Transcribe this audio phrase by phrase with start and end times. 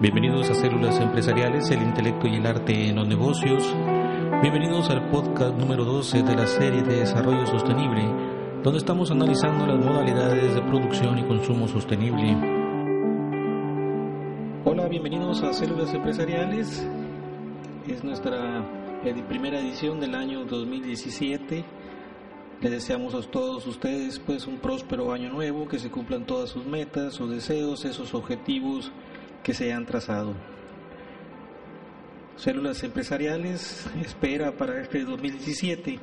[0.00, 3.64] Bienvenidos a Células Empresariales, el intelecto y el arte en los negocios.
[4.40, 8.04] Bienvenidos al podcast número 12 de la serie de Desarrollo Sostenible,
[8.62, 12.36] donde estamos analizando las modalidades de producción y consumo sostenible.
[14.64, 16.86] Hola, bienvenidos a Células Empresariales.
[17.88, 18.64] Es nuestra
[19.28, 21.64] primera edición del año 2017.
[22.60, 26.64] Les deseamos a todos ustedes pues un próspero año nuevo, que se cumplan todas sus
[26.64, 28.92] metas, sus deseos, esos objetivos
[29.42, 30.34] que se han trazado.
[32.36, 35.98] Células empresariales espera para este 2017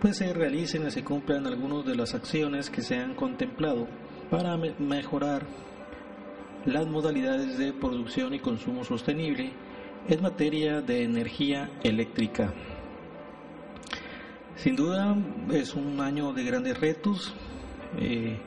[0.00, 3.86] pues se realicen y se cumplan algunas de las acciones que se han contemplado
[4.30, 5.46] para mejorar
[6.64, 9.52] las modalidades de producción y consumo sostenible
[10.08, 12.52] en materia de energía eléctrica.
[14.56, 15.16] Sin duda
[15.52, 17.34] es un año de grandes retos.
[17.98, 18.38] Eh,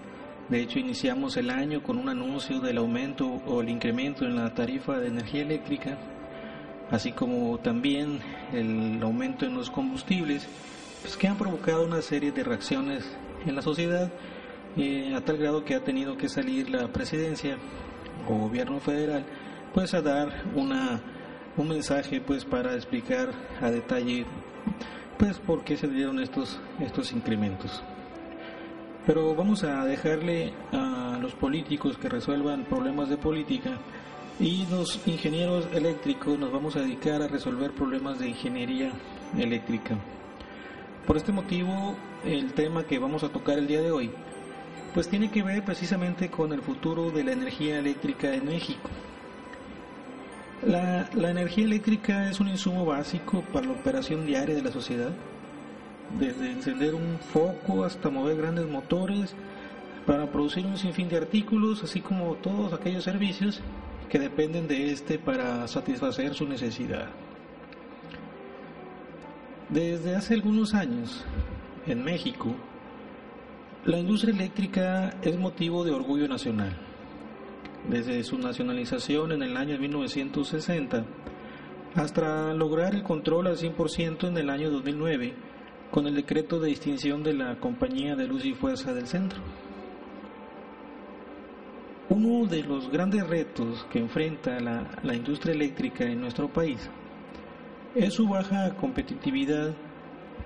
[0.49, 4.51] de hecho, iniciamos el año con un anuncio del aumento o el incremento en la
[4.51, 5.95] tarifa de energía eléctrica,
[6.89, 8.19] así como también
[8.51, 10.47] el aumento en los combustibles,
[11.03, 13.05] pues, que han provocado una serie de reacciones
[13.45, 14.11] en la sociedad,
[14.75, 17.57] eh, a tal grado que ha tenido que salir la presidencia
[18.27, 19.25] o gobierno federal,
[19.75, 20.99] pues a dar una,
[21.57, 23.29] un mensaje pues para explicar
[23.61, 24.25] a detalle
[25.19, 27.83] pues por qué se dieron estos, estos incrementos.
[29.09, 33.71] Pero vamos a dejarle a los políticos que resuelvan problemas de política
[34.39, 38.91] y los ingenieros eléctricos nos vamos a dedicar a resolver problemas de ingeniería
[39.35, 39.97] eléctrica.
[41.07, 44.11] Por este motivo, el tema que vamos a tocar el día de hoy,
[44.93, 48.91] pues tiene que ver precisamente con el futuro de la energía eléctrica en México.
[50.67, 55.09] La, la energía eléctrica es un insumo básico para la operación diaria de la sociedad
[56.17, 59.35] desde encender un foco hasta mover grandes motores
[60.05, 63.61] para producir un sinfín de artículos, así como todos aquellos servicios
[64.09, 67.09] que dependen de este para satisfacer su necesidad.
[69.69, 71.23] Desde hace algunos años,
[71.85, 72.55] en México,
[73.85, 76.75] la industria eléctrica es motivo de orgullo nacional.
[77.87, 81.05] Desde su nacionalización en el año 1960
[81.95, 85.33] hasta lograr el control al 100% en el año 2009,
[85.91, 89.39] con el decreto de distinción de la Compañía de Luz y Fuerza del Centro.
[92.09, 96.89] Uno de los grandes retos que enfrenta la, industria eléctrica en nuestro país
[97.95, 99.73] es su baja competitividad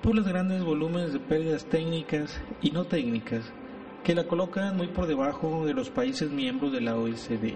[0.01, 3.51] por los grandes volúmenes de pérdidas técnicas y no técnicas
[4.03, 7.55] que la colocan muy por debajo de los países miembros de la OECD.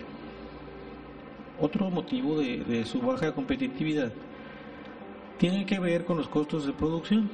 [1.59, 4.12] Otro motivo de, de su baja competitividad
[5.38, 7.30] tiene que ver con los costos de producción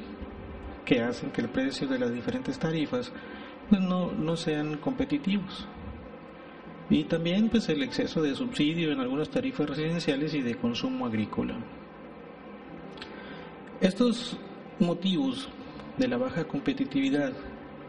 [0.85, 3.11] que hacen que el precio de las diferentes tarifas
[3.69, 5.67] pues, no, no sean competitivos.
[6.89, 11.55] Y también pues el exceso de subsidio en algunas tarifas residenciales y de consumo agrícola.
[13.81, 14.37] Estos
[14.79, 15.49] motivos
[15.97, 17.33] de la baja competitividad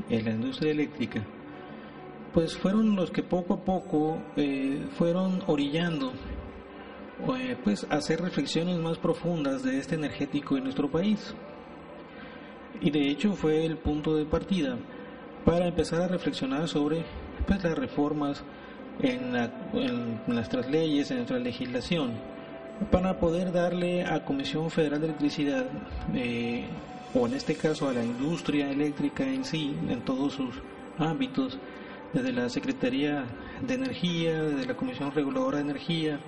[0.09, 1.23] en la industria eléctrica
[2.35, 6.13] pues fueron los que poco a poco eh, fueron orillando
[7.39, 11.33] eh, pues hacer reflexiones más profundas de este energético en nuestro país
[12.81, 14.77] y de hecho fue el punto de partida
[15.45, 17.05] para empezar a reflexionar sobre
[17.47, 18.43] pues, las reformas
[19.01, 19.33] en,
[20.27, 22.13] nuestras leyes, en nuestra legislación,
[22.91, 25.67] para poder darle a Comisión Federal de Electricidad,
[26.15, 26.65] eh,
[27.15, 30.55] o en este caso a la industria eléctrica en sí, en todos sus
[30.99, 31.59] ámbitos,
[32.13, 33.25] desde la Secretaría
[33.61, 36.21] de Energía, desde la Comisión Reguladora de Energía,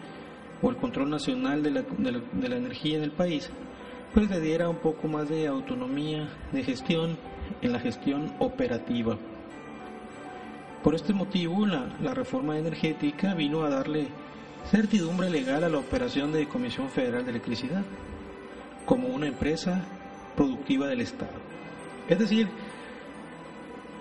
[0.62, 3.50] o el Control Nacional de la, de la Energía en el país,
[4.16, 7.18] pues le diera un poco más de autonomía de gestión
[7.60, 9.18] en la gestión operativa.
[10.82, 14.06] Por este motivo, la, reforma energética vino a darle
[14.70, 17.82] certidumbre legal a la operación de Comisión Federal de Electricidad
[18.86, 19.84] como una empresa
[20.34, 21.36] productiva del Estado.
[22.08, 22.48] Es decir,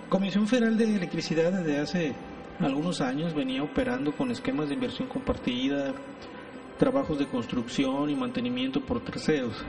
[0.08, 2.14] Comisión Federal de Electricidad desde hace
[2.58, 5.92] algunos años venía operando con esquemas de inversión compartida,
[6.78, 9.62] trabajos de construcción y mantenimiento por terceros,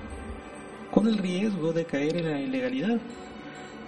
[0.92, 3.00] con el riesgo de caer en la ilegalidad,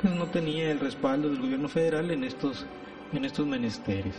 [0.01, 2.66] pues no tenía el respaldo del gobierno federal en estos,
[3.13, 4.16] en estos menesteres.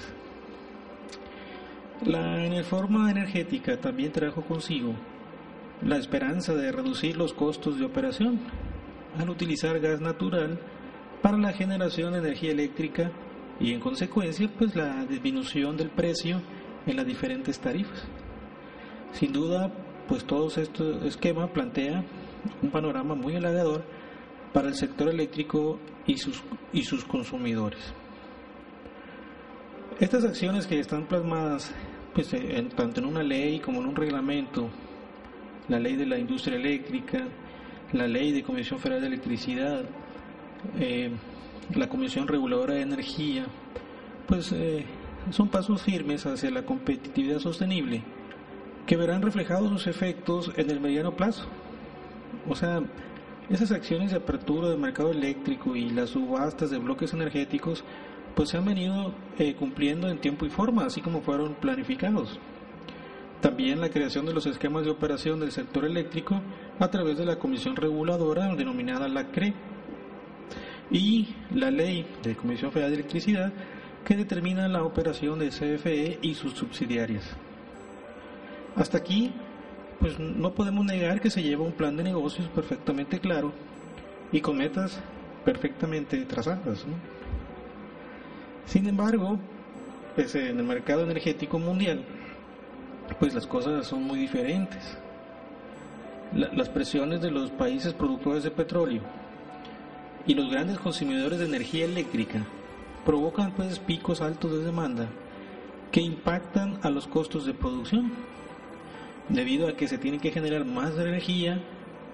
[2.04, 4.94] La reforma energética también trajo consigo
[5.82, 8.38] la esperanza de reducir los costos de operación
[9.18, 10.58] al utilizar gas natural
[11.22, 13.10] para la generación de energía eléctrica
[13.58, 16.40] y en consecuencia pues la disminución del precio
[16.86, 18.04] en las diferentes tarifas.
[19.12, 19.70] Sin duda,
[20.08, 22.04] pues todo este esquema plantea
[22.62, 23.82] un panorama muy halagador
[24.52, 26.42] para el sector eléctrico y sus,
[26.72, 27.80] y sus consumidores.
[29.98, 31.72] Estas acciones que están plasmadas
[32.14, 32.34] pues,
[32.74, 34.68] tanto en una ley como en un reglamento,
[35.68, 37.24] la ley de la industria eléctrica,
[37.92, 39.84] la ley de Comisión Federal de Electricidad,
[40.78, 41.10] eh,
[41.74, 43.46] la Comisión Reguladora de Energía,
[44.26, 44.84] pues eh,
[45.30, 48.02] son pasos firmes hacia la competitividad sostenible
[48.86, 51.46] que verán reflejados sus efectos en el mediano plazo.
[52.48, 52.82] O sea,
[53.48, 57.84] esas acciones de apertura del mercado eléctrico y las subastas de bloques energéticos
[58.34, 62.38] pues se han venido eh, cumpliendo en tiempo y forma, así como fueron planificados.
[63.40, 66.40] También la creación de los esquemas de operación del sector eléctrico
[66.78, 69.54] a través de la Comisión Reguladora denominada la CRE
[70.90, 73.52] y la Ley de Comisión Federal de Electricidad
[74.04, 77.24] que determina la operación de CFE y sus subsidiarias.
[78.76, 79.32] Hasta aquí,
[80.00, 83.52] pues no podemos negar que se lleva un plan de negocios perfectamente claro
[84.32, 84.98] y con metas
[85.44, 86.84] perfectamente trazadas.
[88.66, 89.38] Sin embargo,
[90.14, 92.02] pues en el mercado energético mundial,
[93.18, 94.96] pues las cosas son muy diferentes.
[96.32, 99.02] las presiones de los países productores de petróleo
[100.26, 102.44] y los grandes consumidores de energía eléctrica
[103.04, 105.08] provocan pues picos altos de demanda
[105.90, 108.12] que impactan a los costos de producción,
[109.30, 111.60] debido a que se tiene que generar más energía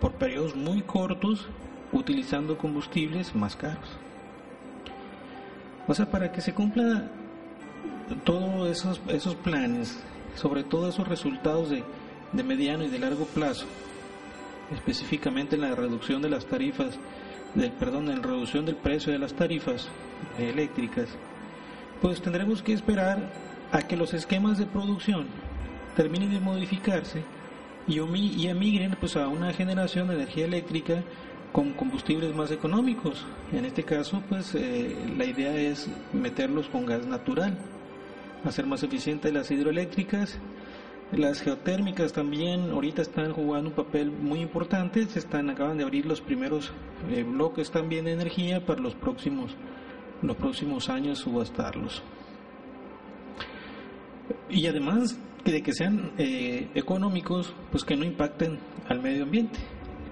[0.00, 1.48] por periodos muy cortos
[1.92, 3.88] utilizando combustibles más caros.
[5.88, 7.08] O sea, para que se cumpla
[8.24, 9.98] todos esos, esos planes,
[10.34, 11.84] sobre todo esos resultados de,
[12.32, 13.66] de mediano y de largo plazo,
[14.74, 16.98] específicamente en la reducción de las tarifas,
[17.54, 19.88] del, perdón, en la reducción del precio de las tarifas
[20.38, 21.08] eléctricas,
[22.02, 23.30] pues tendremos que esperar
[23.72, 25.26] a que los esquemas de producción
[25.96, 27.24] terminen de modificarse
[27.88, 27.98] y,
[28.46, 31.02] emigren pues, a una generación de energía eléctrica
[31.52, 33.24] con combustibles más económicos.
[33.52, 37.56] En este caso, pues eh, la idea es meterlos con gas natural,
[38.44, 40.38] hacer más eficientes las hidroeléctricas.
[41.12, 46.04] Las geotérmicas también ahorita están jugando un papel muy importante, se están acaban de abrir
[46.04, 46.72] los primeros
[47.10, 49.56] eh, bloques también de energía para los próximos
[50.22, 52.02] los próximos años subastarlos.
[54.48, 55.18] Y además
[55.52, 58.58] de que sean eh, económicos, pues que no impacten
[58.88, 59.58] al medio ambiente.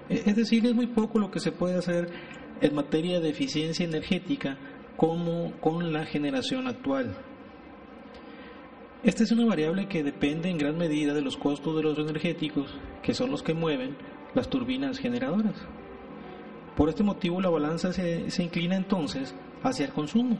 [0.08, 2.08] E, es decir, es muy poco lo que se puede hacer
[2.60, 4.58] en materia de eficiencia energética
[4.96, 7.16] como con la generación actual.
[9.02, 12.74] Esta es una variable que depende en gran medida de los costos de los energéticos,
[13.02, 13.96] que son los que mueven
[14.34, 15.56] las turbinas generadoras.
[16.74, 20.38] Por este motivo la balanza se, se inclina entonces hacia el consumo.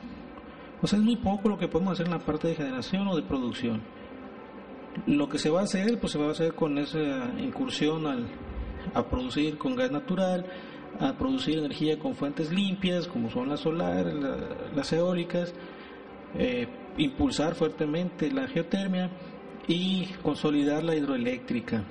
[0.80, 3.16] O sea, es muy poco lo que podemos hacer en la parte de generación o
[3.16, 3.82] de producción.
[5.06, 8.26] Lo que se va a hacer, pues se va a hacer con esa incursión al,
[8.94, 10.46] a producir con gas natural,
[11.00, 14.06] a producir energía con fuentes limpias, como son la solar,
[14.74, 15.52] las eólicas,
[16.36, 19.10] eh, impulsar fuertemente la geotermia
[19.66, 21.84] y consolidar la hidroeléctrica.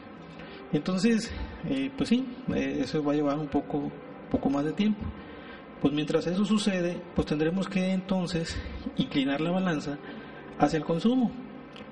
[0.71, 1.31] Entonces,
[1.69, 3.91] eh, pues sí, eh, eso va a llevar un poco,
[4.31, 5.01] poco más de tiempo.
[5.81, 8.57] Pues mientras eso sucede, pues tendremos que entonces
[8.95, 9.97] inclinar la balanza
[10.57, 11.31] hacia el consumo.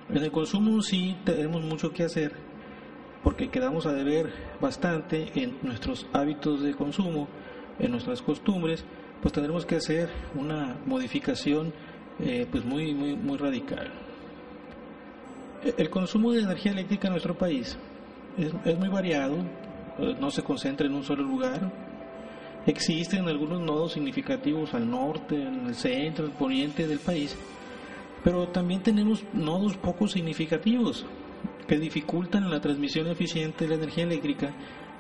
[0.09, 2.33] En el consumo sí tenemos mucho que hacer
[3.23, 7.27] porque quedamos a deber bastante en nuestros hábitos de consumo,
[7.79, 8.83] en nuestras costumbres,
[9.21, 11.73] pues tendremos que hacer una modificación
[12.19, 13.91] eh, pues muy, muy, muy radical.
[15.77, 17.77] El consumo de energía eléctrica en nuestro país
[18.37, 19.37] es, es muy variado,
[19.99, 21.71] eh, no se concentra en un solo lugar.
[22.65, 27.35] Existen algunos nodos significativos al norte, en el centro, el poniente del país,
[28.23, 31.05] pero también tenemos nodos poco significativos
[31.67, 34.53] que dificultan la transmisión eficiente de la energía eléctrica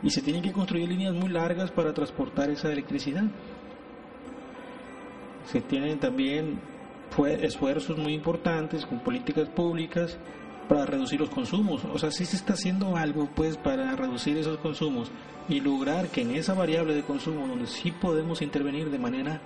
[0.03, 3.23] y se tienen que construir líneas muy largas para transportar esa electricidad.
[5.45, 6.59] Se tienen también
[7.41, 10.17] esfuerzos muy importantes con políticas públicas
[10.69, 11.83] para reducir los consumos.
[11.93, 15.11] O sea, si se está haciendo algo pues para reducir esos consumos
[15.49, 19.41] y lograr que en esa variable de consumo donde sí podemos intervenir de manera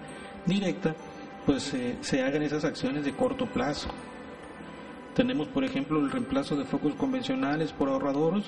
[0.46, 0.96] directa,
[1.46, 3.90] pues se hagan esas acciones de corto plazo.
[5.16, 8.44] Tenemos, por ejemplo, el reemplazo de focos convencionales por ahorradores,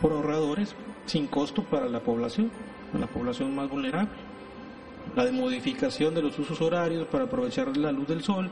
[0.00, 2.50] por ahorradores sin costo para la población,
[2.98, 4.10] la población más vulnerable.
[5.16, 8.48] la modificación de los usos horarios para aprovechar la luz del sol,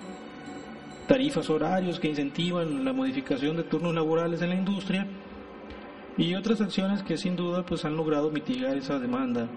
[1.07, 5.07] tarifas horarios que incentivan la modificación de turnos laborales en la industria
[6.17, 9.49] y otras acciones que sin duda pues han logrado mitigar esa demanda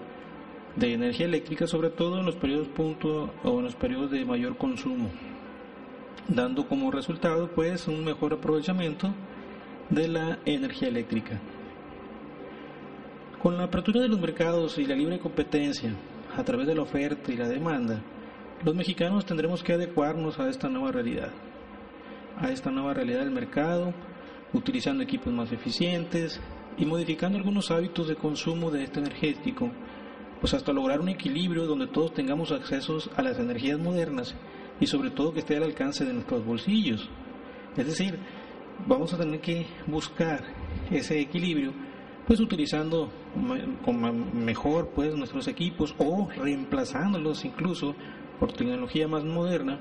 [0.76, 4.56] de energía eléctrica, sobre todo en los periodos punto o en los periodos de mayor
[4.56, 5.10] consumo,
[6.28, 9.12] dando como resultado pues un mejor aprovechamiento
[9.90, 11.40] de la energía eléctrica.
[13.42, 15.92] Con la apertura de los mercados y la libre competencia
[16.36, 18.00] a través de la oferta y la demanda,
[18.64, 21.30] los mexicanos tendremos que adecuarnos a esta nueva realidad,
[22.38, 23.92] a esta nueva realidad del mercado,
[24.52, 26.40] utilizando equipos más eficientes
[26.78, 29.70] y modificando algunos hábitos de consumo de este energético
[30.42, 34.34] pues hasta lograr un equilibrio donde todos tengamos accesos a las energías modernas
[34.80, 37.08] y sobre todo que esté al alcance de nuestros bolsillos.
[37.76, 38.18] Es decir,
[38.88, 40.42] vamos a tener que buscar
[40.90, 41.72] ese equilibrio
[42.26, 43.08] pues utilizando
[43.84, 47.94] con mejor pues nuestros equipos o reemplazándolos incluso
[48.40, 49.78] por tecnología más moderna,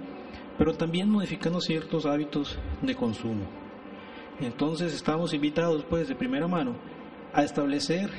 [0.60, 3.46] pero también modificando ciertos hábitos de consumo.
[4.40, 6.76] Entonces estamos invitados pues de primera mano
[7.34, 8.12] a establecer